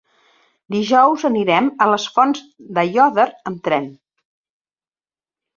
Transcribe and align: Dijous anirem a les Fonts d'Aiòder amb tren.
Dijous 0.75 1.25
anirem 1.29 1.67
a 1.85 1.89
les 1.91 2.07
Fonts 2.15 2.41
d'Aiòder 2.79 3.29
amb 3.53 3.63
tren. 3.69 3.89